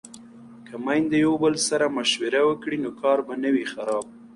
[0.67, 4.05] که میندې یو بل سره مشوره وکړي نو کار به نه وي خراب.